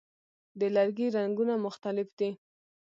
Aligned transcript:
د 0.59 0.61
لرګي 0.75 1.07
رنګونه 1.15 1.53
مختلف 1.65 2.07
دي. 2.19 2.29